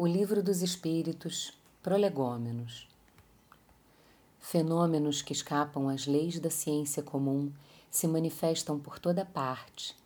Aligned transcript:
O 0.00 0.06
Livro 0.06 0.44
dos 0.44 0.62
Espíritos, 0.62 1.52
Prolegômenos. 1.82 2.86
Fenômenos 4.38 5.22
que 5.22 5.32
escapam 5.32 5.88
às 5.88 6.06
leis 6.06 6.38
da 6.38 6.50
ciência 6.50 7.02
comum 7.02 7.50
se 7.90 8.06
manifestam 8.06 8.78
por 8.78 9.00
toda 9.00 9.24
parte 9.24 9.96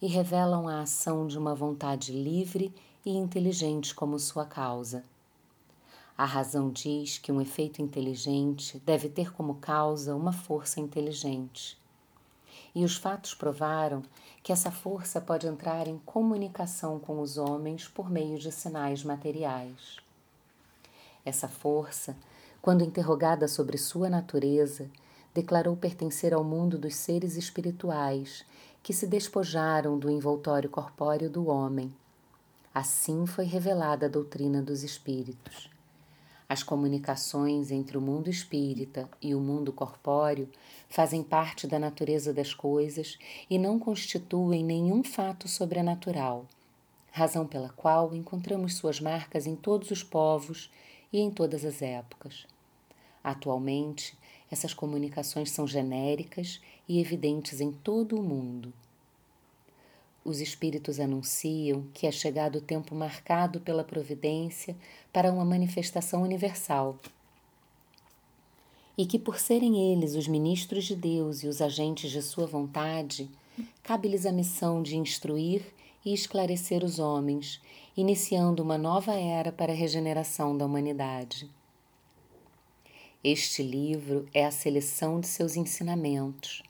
e 0.00 0.06
revelam 0.06 0.66
a 0.66 0.80
ação 0.80 1.26
de 1.26 1.36
uma 1.36 1.54
vontade 1.54 2.12
livre 2.12 2.74
e 3.04 3.10
inteligente 3.10 3.94
como 3.94 4.18
sua 4.18 4.46
causa. 4.46 5.04
A 6.16 6.24
razão 6.24 6.70
diz 6.70 7.18
que 7.18 7.30
um 7.30 7.38
efeito 7.38 7.82
inteligente 7.82 8.80
deve 8.86 9.10
ter 9.10 9.34
como 9.34 9.56
causa 9.56 10.16
uma 10.16 10.32
força 10.32 10.80
inteligente. 10.80 11.78
E 12.74 12.84
os 12.84 12.96
fatos 12.96 13.34
provaram 13.34 14.02
que 14.42 14.52
essa 14.52 14.70
força 14.70 15.20
pode 15.20 15.46
entrar 15.46 15.86
em 15.86 15.98
comunicação 15.98 16.98
com 16.98 17.20
os 17.20 17.36
homens 17.36 17.86
por 17.86 18.10
meio 18.10 18.38
de 18.38 18.50
sinais 18.50 19.04
materiais. 19.04 19.98
Essa 21.24 21.48
força, 21.48 22.16
quando 22.60 22.84
interrogada 22.84 23.46
sobre 23.46 23.76
sua 23.76 24.08
natureza, 24.08 24.90
declarou 25.34 25.76
pertencer 25.76 26.34
ao 26.34 26.42
mundo 26.44 26.76
dos 26.78 26.94
seres 26.94 27.36
espirituais 27.36 28.44
que 28.82 28.92
se 28.92 29.06
despojaram 29.06 29.98
do 29.98 30.10
envoltório 30.10 30.68
corpóreo 30.68 31.30
do 31.30 31.48
homem. 31.48 31.94
Assim 32.74 33.26
foi 33.26 33.44
revelada 33.44 34.06
a 34.06 34.08
doutrina 34.08 34.60
dos 34.60 34.82
espíritos. 34.82 35.71
As 36.52 36.62
comunicações 36.62 37.70
entre 37.70 37.96
o 37.96 38.00
mundo 38.02 38.28
espírita 38.28 39.08
e 39.22 39.34
o 39.34 39.40
mundo 39.40 39.72
corpóreo 39.72 40.50
fazem 40.86 41.22
parte 41.22 41.66
da 41.66 41.78
natureza 41.78 42.30
das 42.30 42.52
coisas 42.52 43.18
e 43.48 43.58
não 43.58 43.78
constituem 43.78 44.62
nenhum 44.62 45.02
fato 45.02 45.48
sobrenatural, 45.48 46.44
razão 47.10 47.46
pela 47.46 47.70
qual 47.70 48.14
encontramos 48.14 48.76
suas 48.76 49.00
marcas 49.00 49.46
em 49.46 49.56
todos 49.56 49.90
os 49.90 50.02
povos 50.02 50.70
e 51.10 51.20
em 51.20 51.30
todas 51.30 51.64
as 51.64 51.80
épocas. 51.80 52.46
Atualmente, 53.24 54.14
essas 54.50 54.74
comunicações 54.74 55.50
são 55.50 55.66
genéricas 55.66 56.60
e 56.86 57.00
evidentes 57.00 57.62
em 57.62 57.72
todo 57.72 58.20
o 58.20 58.22
mundo 58.22 58.74
os 60.32 60.40
espíritos 60.40 60.98
anunciam 60.98 61.84
que 61.92 62.06
é 62.06 62.10
chegado 62.10 62.56
o 62.56 62.60
tempo 62.60 62.94
marcado 62.94 63.60
pela 63.60 63.84
providência 63.84 64.74
para 65.12 65.30
uma 65.30 65.44
manifestação 65.44 66.22
universal. 66.22 66.98
E 68.96 69.04
que, 69.04 69.18
por 69.18 69.38
serem 69.38 69.92
eles 69.92 70.14
os 70.14 70.26
ministros 70.26 70.84
de 70.84 70.96
Deus 70.96 71.42
e 71.42 71.46
os 71.46 71.60
agentes 71.60 72.10
de 72.10 72.22
sua 72.22 72.46
vontade, 72.46 73.28
cabe-lhes 73.82 74.24
a 74.24 74.32
missão 74.32 74.82
de 74.82 74.96
instruir 74.96 75.62
e 76.04 76.14
esclarecer 76.14 76.82
os 76.82 76.98
homens, 76.98 77.60
iniciando 77.94 78.62
uma 78.62 78.78
nova 78.78 79.12
era 79.12 79.52
para 79.52 79.72
a 79.72 79.76
regeneração 79.76 80.56
da 80.56 80.64
humanidade. 80.64 81.48
Este 83.22 83.62
livro 83.62 84.26
é 84.32 84.46
a 84.46 84.50
seleção 84.50 85.20
de 85.20 85.26
seus 85.26 85.56
ensinamentos 85.56 86.62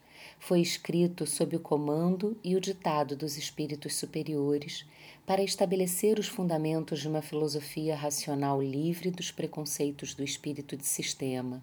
foi 0.42 0.60
escrito 0.60 1.24
sob 1.24 1.54
o 1.54 1.60
comando 1.60 2.36
e 2.42 2.56
o 2.56 2.60
ditado 2.60 3.14
dos 3.14 3.36
espíritos 3.36 3.94
superiores 3.94 4.84
para 5.24 5.40
estabelecer 5.40 6.18
os 6.18 6.26
fundamentos 6.26 6.98
de 6.98 7.06
uma 7.06 7.22
filosofia 7.22 7.94
racional 7.94 8.60
livre 8.60 9.12
dos 9.12 9.30
preconceitos 9.30 10.14
do 10.14 10.24
espírito 10.24 10.76
de 10.76 10.84
sistema. 10.84 11.62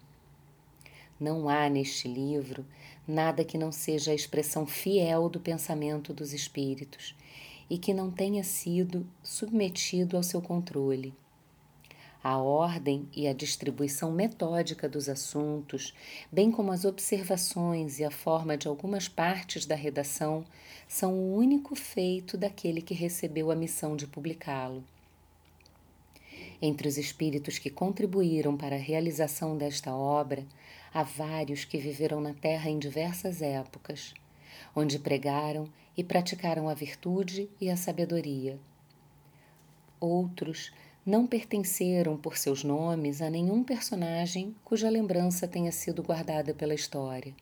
Não 1.20 1.46
há 1.46 1.68
neste 1.68 2.08
livro 2.08 2.64
nada 3.06 3.44
que 3.44 3.58
não 3.58 3.70
seja 3.70 4.12
a 4.12 4.14
expressão 4.14 4.66
fiel 4.66 5.28
do 5.28 5.38
pensamento 5.38 6.14
dos 6.14 6.32
espíritos 6.32 7.14
e 7.68 7.76
que 7.76 7.92
não 7.92 8.10
tenha 8.10 8.42
sido 8.42 9.06
submetido 9.22 10.16
ao 10.16 10.22
seu 10.22 10.40
controle. 10.40 11.12
A 12.22 12.36
ordem 12.36 13.08
e 13.16 13.26
a 13.26 13.32
distribuição 13.32 14.12
metódica 14.12 14.86
dos 14.86 15.08
assuntos, 15.08 15.94
bem 16.30 16.50
como 16.52 16.70
as 16.70 16.84
observações 16.84 17.98
e 17.98 18.04
a 18.04 18.10
forma 18.10 18.58
de 18.58 18.68
algumas 18.68 19.08
partes 19.08 19.64
da 19.64 19.74
redação, 19.74 20.44
são 20.86 21.14
o 21.14 21.34
único 21.34 21.74
feito 21.74 22.36
daquele 22.36 22.82
que 22.82 22.92
recebeu 22.92 23.50
a 23.50 23.56
missão 23.56 23.96
de 23.96 24.06
publicá-lo. 24.06 24.84
Entre 26.60 26.86
os 26.86 26.98
espíritos 26.98 27.58
que 27.58 27.70
contribuíram 27.70 28.54
para 28.54 28.76
a 28.76 28.78
realização 28.78 29.56
desta 29.56 29.94
obra, 29.94 30.44
há 30.92 31.02
vários 31.02 31.64
que 31.64 31.78
viveram 31.78 32.20
na 32.20 32.34
Terra 32.34 32.68
em 32.68 32.78
diversas 32.78 33.40
épocas, 33.40 34.12
onde 34.76 34.98
pregaram 34.98 35.66
e 35.96 36.04
praticaram 36.04 36.68
a 36.68 36.74
virtude 36.74 37.48
e 37.58 37.70
a 37.70 37.78
sabedoria. 37.78 38.58
Outros 39.98 40.70
não 41.04 41.26
pertenceram 41.26 42.16
por 42.16 42.36
seus 42.36 42.62
nomes 42.62 43.22
a 43.22 43.30
nenhum 43.30 43.64
personagem 43.64 44.54
cuja 44.62 44.90
lembrança 44.90 45.48
tenha 45.48 45.72
sido 45.72 46.02
guardada 46.02 46.52
pela 46.52 46.74
história, 46.74 47.34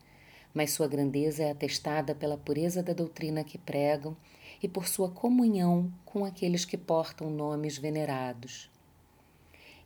mas 0.54 0.70
sua 0.70 0.86
grandeza 0.86 1.42
é 1.42 1.50
atestada 1.50 2.14
pela 2.14 2.36
pureza 2.36 2.82
da 2.82 2.92
doutrina 2.92 3.42
que 3.42 3.58
pregam 3.58 4.16
e 4.62 4.69
por 4.69 4.86
sua 4.86 5.10
comunhão 5.10 5.92
com 6.04 6.24
aqueles 6.24 6.64
que 6.64 6.76
portam 6.76 7.30
nomes 7.30 7.76
venerados. 7.76 8.70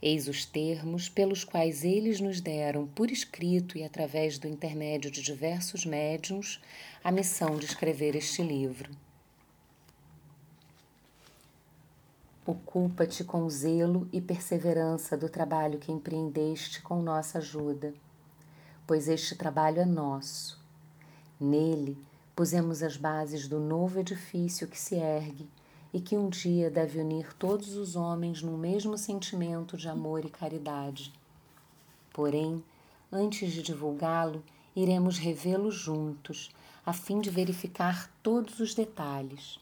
Eis 0.03 0.27
os 0.27 0.45
termos 0.45 1.09
pelos 1.09 1.45
quais 1.45 1.85
eles 1.85 2.21
nos 2.21 2.41
deram, 2.41 2.89
por 2.89 3.11
escrito 3.11 3.79
e 3.79 3.85
através 3.85 4.37
do 4.37 4.49
intermédio 4.49 5.11
de 5.11 5.23
diversos 5.23 5.87
médiums, 5.87 6.61
a 7.05 7.13
missão 7.13 7.57
de 7.57 7.67
escrever 7.67 8.17
este 8.17 8.43
livro. 8.43 8.91
Ocupa-te 12.45 13.23
com 13.23 13.49
zelo 13.49 14.09
e 14.13 14.21
perseverança 14.21 15.17
do 15.17 15.29
trabalho 15.29 15.79
que 15.79 15.93
empreendeste 15.93 16.83
com 16.83 17.01
nossa 17.01 17.39
ajuda, 17.39 17.95
pois 18.85 19.07
este 19.07 19.37
trabalho 19.37 19.79
é 19.79 19.85
nosso. 19.85 20.61
Nele 21.39 21.97
pusemos 22.35 22.83
as 22.83 22.97
bases 22.97 23.47
do 23.47 23.61
novo 23.61 24.01
edifício 24.01 24.67
que 24.67 24.77
se 24.77 24.97
ergue 24.97 25.49
e 25.95 26.01
que 26.01 26.19
um 26.19 26.29
dia 26.29 26.69
deve 26.69 26.99
unir 26.99 27.33
todos 27.35 27.77
os 27.77 27.95
homens 27.95 28.43
no 28.43 28.59
mesmo 28.59 28.99
sentimento 28.99 29.77
de 29.77 29.89
amor 29.89 30.25
e 30.25 30.29
caridade. 30.29 31.13
Porém, 32.13 32.61
antes 33.13 33.53
de 33.53 33.63
divulgá-lo, 33.63 34.43
iremos 34.75 35.17
revê-lo 35.17 35.71
juntos, 35.71 36.51
a 36.85 36.93
fim 36.93 37.21
de 37.21 37.31
verificar 37.31 38.11
todos 38.21 38.59
os 38.59 38.75
detalhes. 38.75 39.62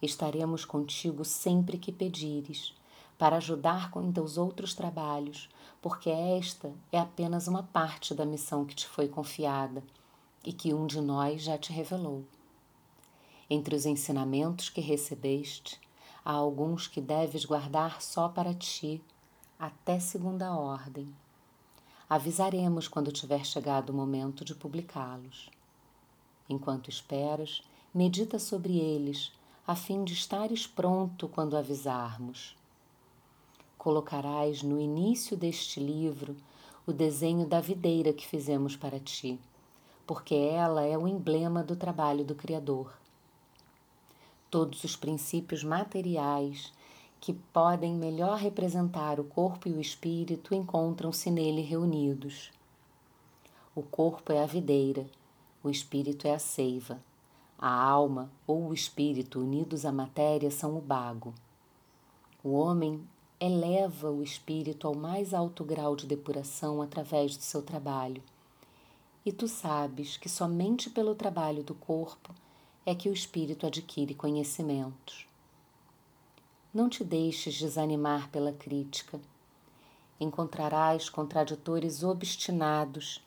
Estaremos 0.00 0.64
contigo 0.64 1.24
sempre 1.24 1.76
que 1.76 1.90
pedires, 1.90 2.74
para 3.18 3.36
ajudar 3.36 3.90
com 3.90 4.12
teus 4.12 4.38
outros 4.38 4.72
trabalhos, 4.72 5.48
porque 5.82 6.08
esta 6.08 6.72
é 6.92 7.00
apenas 7.00 7.48
uma 7.48 7.64
parte 7.64 8.14
da 8.14 8.24
missão 8.24 8.64
que 8.64 8.76
te 8.76 8.86
foi 8.86 9.08
confiada 9.08 9.82
e 10.44 10.52
que 10.52 10.72
um 10.72 10.86
de 10.86 11.00
nós 11.00 11.42
já 11.42 11.58
te 11.58 11.72
revelou. 11.72 12.24
Entre 13.50 13.74
os 13.74 13.86
ensinamentos 13.86 14.68
que 14.68 14.80
recebeste, 14.80 15.80
há 16.24 16.32
alguns 16.32 16.86
que 16.86 17.00
deves 17.00 17.44
guardar 17.44 18.00
só 18.00 18.28
para 18.28 18.54
ti, 18.54 19.02
até 19.58 19.98
segunda 19.98 20.54
ordem. 20.54 21.12
Avisaremos 22.08 22.86
quando 22.86 23.10
tiver 23.10 23.44
chegado 23.44 23.90
o 23.90 23.94
momento 23.94 24.44
de 24.44 24.54
publicá-los. 24.54 25.50
Enquanto 26.48 26.88
esperas, 26.88 27.62
medita 27.92 28.38
sobre 28.38 28.78
eles 28.78 29.32
a 29.68 29.74
fim 29.74 30.02
de 30.02 30.14
estares 30.14 30.66
pronto 30.66 31.28
quando 31.28 31.54
avisarmos. 31.54 32.56
Colocarás 33.76 34.62
no 34.62 34.80
início 34.80 35.36
deste 35.36 35.78
livro 35.78 36.34
o 36.86 36.92
desenho 36.92 37.46
da 37.46 37.60
videira 37.60 38.10
que 38.14 38.26
fizemos 38.26 38.76
para 38.76 38.98
ti, 38.98 39.38
porque 40.06 40.34
ela 40.34 40.86
é 40.86 40.96
o 40.96 41.06
emblema 41.06 41.62
do 41.62 41.76
trabalho 41.76 42.24
do 42.24 42.34
Criador. 42.34 42.90
Todos 44.50 44.82
os 44.84 44.96
princípios 44.96 45.62
materiais 45.62 46.72
que 47.20 47.34
podem 47.34 47.94
melhor 47.94 48.38
representar 48.38 49.20
o 49.20 49.24
corpo 49.24 49.68
e 49.68 49.72
o 49.72 49.80
espírito 49.82 50.54
encontram-se 50.54 51.30
nele 51.30 51.60
reunidos. 51.60 52.50
O 53.74 53.82
corpo 53.82 54.32
é 54.32 54.42
a 54.42 54.46
videira, 54.46 55.04
o 55.62 55.68
espírito 55.68 56.26
é 56.26 56.34
a 56.34 56.38
seiva. 56.38 57.06
A 57.60 57.72
alma 57.72 58.30
ou 58.46 58.68
o 58.68 58.72
espírito 58.72 59.40
unidos 59.40 59.84
à 59.84 59.90
matéria 59.90 60.48
são 60.48 60.78
o 60.78 60.80
bago. 60.80 61.34
O 62.42 62.52
homem 62.52 63.02
eleva 63.40 64.08
o 64.12 64.22
espírito 64.22 64.86
ao 64.86 64.94
mais 64.94 65.34
alto 65.34 65.64
grau 65.64 65.96
de 65.96 66.06
depuração 66.06 66.80
através 66.80 67.36
do 67.36 67.42
seu 67.42 67.60
trabalho. 67.60 68.22
E 69.26 69.32
tu 69.32 69.48
sabes 69.48 70.16
que 70.16 70.28
somente 70.28 70.88
pelo 70.88 71.16
trabalho 71.16 71.64
do 71.64 71.74
corpo 71.74 72.32
é 72.86 72.94
que 72.94 73.08
o 73.08 73.12
espírito 73.12 73.66
adquire 73.66 74.14
conhecimentos. 74.14 75.26
Não 76.72 76.88
te 76.88 77.02
deixes 77.02 77.58
desanimar 77.58 78.30
pela 78.30 78.52
crítica. 78.52 79.20
Encontrarás 80.20 81.08
contraditores 81.08 82.04
obstinados 82.04 83.20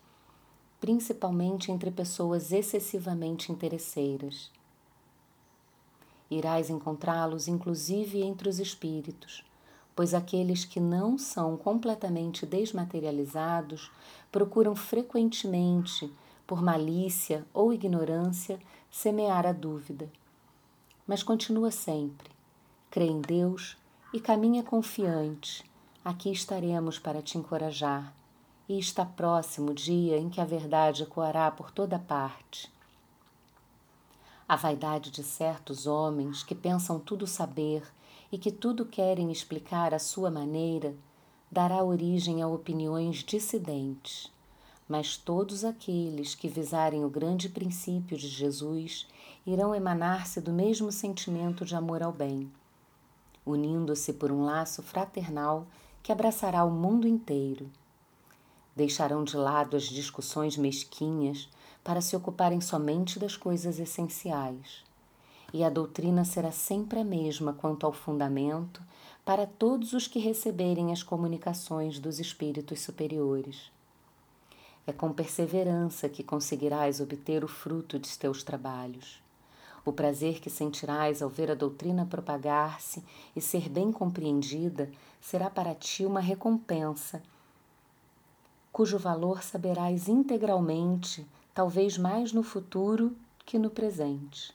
principalmente 0.81 1.71
entre 1.71 1.91
pessoas 1.91 2.51
excessivamente 2.51 3.51
interesseiras. 3.51 4.51
Irás 6.29 6.71
encontrá-los 6.71 7.47
inclusive 7.47 8.23
entre 8.23 8.49
os 8.49 8.57
espíritos, 8.57 9.45
pois 9.95 10.15
aqueles 10.15 10.65
que 10.65 10.79
não 10.79 11.19
são 11.19 11.55
completamente 11.55 12.47
desmaterializados 12.47 13.91
procuram 14.31 14.75
frequentemente, 14.75 16.11
por 16.47 16.63
malícia 16.63 17.45
ou 17.53 17.71
ignorância, 17.71 18.59
semear 18.89 19.45
a 19.45 19.51
dúvida. 19.51 20.11
Mas 21.05 21.21
continua 21.21 21.69
sempre, 21.69 22.31
crê 22.89 23.05
em 23.05 23.21
Deus 23.21 23.77
e 24.11 24.19
caminha 24.19 24.63
confiante. 24.63 25.63
Aqui 26.03 26.31
estaremos 26.31 26.97
para 26.97 27.21
te 27.21 27.37
encorajar. 27.37 28.20
E 28.71 28.79
está 28.79 29.03
próximo 29.03 29.71
o 29.71 29.73
dia 29.73 30.17
em 30.17 30.29
que 30.29 30.39
a 30.39 30.45
verdade 30.45 31.03
ecoará 31.03 31.51
por 31.51 31.71
toda 31.71 31.99
parte. 31.99 32.71
A 34.47 34.55
vaidade 34.55 35.11
de 35.11 35.23
certos 35.23 35.85
homens 35.85 36.41
que 36.41 36.55
pensam 36.55 36.97
tudo 36.97 37.27
saber 37.27 37.83
e 38.31 38.37
que 38.37 38.49
tudo 38.49 38.85
querem 38.85 39.29
explicar 39.29 39.93
à 39.93 39.99
sua 39.99 40.31
maneira, 40.31 40.95
dará 41.51 41.83
origem 41.83 42.41
a 42.41 42.47
opiniões 42.47 43.25
dissidentes. 43.25 44.31
Mas 44.87 45.17
todos 45.17 45.65
aqueles 45.65 46.33
que 46.33 46.47
visarem 46.47 47.03
o 47.03 47.09
grande 47.09 47.49
princípio 47.49 48.17
de 48.17 48.29
Jesus 48.29 49.05
irão 49.45 49.75
emanar-se 49.75 50.39
do 50.39 50.53
mesmo 50.53 50.93
sentimento 50.93 51.65
de 51.65 51.75
amor 51.75 52.01
ao 52.01 52.13
bem, 52.13 52.49
unindo-se 53.45 54.13
por 54.13 54.31
um 54.31 54.45
laço 54.45 54.81
fraternal 54.81 55.67
que 56.01 56.09
abraçará 56.09 56.63
o 56.63 56.71
mundo 56.71 57.05
inteiro. 57.05 57.69
Deixarão 58.75 59.23
de 59.23 59.35
lado 59.35 59.75
as 59.75 59.83
discussões 59.83 60.57
mesquinhas 60.57 61.49
para 61.83 62.01
se 62.01 62.15
ocuparem 62.15 62.61
somente 62.61 63.19
das 63.19 63.35
coisas 63.35 63.79
essenciais 63.79 64.83
e 65.53 65.63
a 65.63 65.69
doutrina 65.69 66.23
será 66.23 66.51
sempre 66.51 66.99
a 66.99 67.03
mesma 67.03 67.53
quanto 67.53 67.85
ao 67.85 67.91
fundamento 67.91 68.81
para 69.25 69.45
todos 69.45 69.93
os 69.93 70.07
que 70.07 70.19
receberem 70.19 70.91
as 70.91 71.03
comunicações 71.03 71.99
dos 71.99 72.19
espíritos 72.19 72.81
superiores. 72.81 73.71
É 74.87 74.91
com 74.91 75.11
perseverança 75.11 76.09
que 76.09 76.23
conseguirás 76.23 76.99
obter 76.99 77.43
o 77.43 77.47
fruto 77.47 77.99
de 77.99 78.17
teus 78.17 78.43
trabalhos. 78.43 79.21
O 79.85 79.91
prazer 79.91 80.39
que 80.39 80.49
sentirás 80.49 81.21
ao 81.21 81.29
ver 81.29 81.51
a 81.51 81.55
doutrina 81.55 82.05
propagar-se 82.05 83.03
e 83.35 83.41
ser 83.41 83.67
bem 83.69 83.91
compreendida 83.91 84.89
será 85.19 85.49
para 85.49 85.75
ti 85.75 86.05
uma 86.05 86.19
recompensa, 86.19 87.21
cujo 88.71 88.97
valor 88.97 89.43
saberás 89.43 90.07
integralmente, 90.07 91.27
talvez 91.53 91.97
mais 91.97 92.31
no 92.31 92.41
futuro 92.41 93.15
que 93.45 93.59
no 93.59 93.69
presente. 93.69 94.53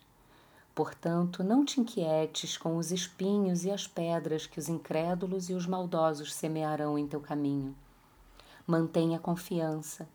Portanto, 0.74 1.42
não 1.42 1.64
te 1.64 1.80
inquietes 1.80 2.56
com 2.56 2.76
os 2.76 2.92
espinhos 2.92 3.64
e 3.64 3.70
as 3.70 3.86
pedras 3.86 4.46
que 4.46 4.58
os 4.58 4.68
incrédulos 4.68 5.48
e 5.48 5.54
os 5.54 5.66
maldosos 5.66 6.34
semearão 6.34 6.98
em 6.98 7.06
teu 7.06 7.20
caminho. 7.20 7.74
Mantenha 8.66 9.18
confiança, 9.18 10.08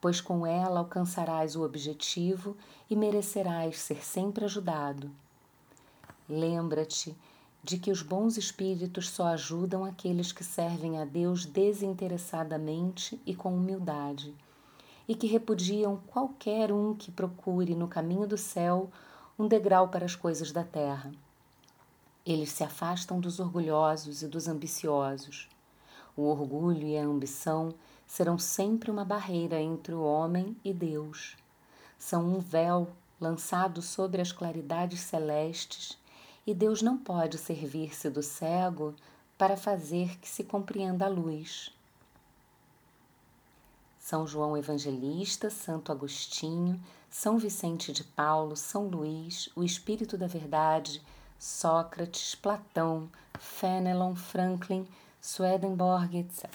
pois 0.00 0.20
com 0.20 0.46
ela 0.46 0.80
alcançarás 0.80 1.56
o 1.56 1.62
objetivo 1.62 2.56
e 2.90 2.96
merecerás 2.96 3.78
ser 3.78 4.04
sempre 4.04 4.44
ajudado. 4.44 5.10
Lembra-te 6.28 7.16
de 7.62 7.78
que 7.78 7.90
os 7.90 8.02
bons 8.02 8.36
espíritos 8.36 9.08
só 9.08 9.28
ajudam 9.28 9.84
aqueles 9.84 10.32
que 10.32 10.42
servem 10.42 10.98
a 10.98 11.04
Deus 11.04 11.46
desinteressadamente 11.46 13.20
e 13.24 13.34
com 13.34 13.54
humildade, 13.54 14.34
e 15.06 15.14
que 15.14 15.28
repudiam 15.28 16.00
qualquer 16.08 16.72
um 16.72 16.94
que 16.94 17.12
procure 17.12 17.74
no 17.74 17.86
caminho 17.86 18.26
do 18.26 18.36
céu 18.36 18.90
um 19.38 19.46
degrau 19.46 19.88
para 19.88 20.04
as 20.04 20.16
coisas 20.16 20.50
da 20.50 20.64
terra. 20.64 21.12
Eles 22.26 22.50
se 22.50 22.64
afastam 22.64 23.20
dos 23.20 23.38
orgulhosos 23.38 24.22
e 24.22 24.28
dos 24.28 24.48
ambiciosos. 24.48 25.48
O 26.16 26.22
orgulho 26.22 26.86
e 26.86 26.96
a 26.96 27.04
ambição 27.04 27.74
serão 28.06 28.38
sempre 28.38 28.90
uma 28.90 29.04
barreira 29.04 29.60
entre 29.60 29.94
o 29.94 30.02
homem 30.02 30.56
e 30.64 30.72
Deus. 30.72 31.36
São 31.98 32.24
um 32.24 32.38
véu 32.38 32.90
lançado 33.20 33.80
sobre 33.80 34.20
as 34.20 34.32
claridades 34.32 35.00
celestes, 35.00 35.98
e 36.46 36.54
Deus 36.54 36.82
não 36.82 36.98
pode 36.98 37.38
servir-se 37.38 38.10
do 38.10 38.22
cego 38.22 38.94
para 39.38 39.56
fazer 39.56 40.18
que 40.18 40.28
se 40.28 40.44
compreenda 40.44 41.06
a 41.06 41.08
luz. 41.08 41.72
São 43.98 44.26
João 44.26 44.56
Evangelista, 44.56 45.48
Santo 45.48 45.92
Agostinho, 45.92 46.82
São 47.08 47.38
Vicente 47.38 47.92
de 47.92 48.02
Paulo, 48.02 48.56
São 48.56 48.88
Luís, 48.88 49.48
o 49.54 49.62
Espírito 49.62 50.18
da 50.18 50.26
Verdade, 50.26 51.00
Sócrates, 51.38 52.34
Platão, 52.34 53.08
Fenelon, 53.38 54.14
Franklin, 54.14 54.86
Swedenborg, 55.20 56.18
etc. 56.18 56.48